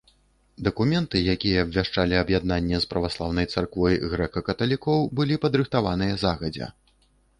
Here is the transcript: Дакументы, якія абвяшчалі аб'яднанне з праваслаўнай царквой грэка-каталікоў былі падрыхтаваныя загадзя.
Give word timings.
Дакументы, 0.67 1.17
якія 1.33 1.65
абвяшчалі 1.65 2.15
аб'яднанне 2.21 2.79
з 2.85 2.89
праваслаўнай 2.93 3.49
царквой 3.57 4.01
грэка-каталікоў 4.15 4.99
былі 5.21 5.35
падрыхтаваныя 5.45 6.13
загадзя. 6.27 6.67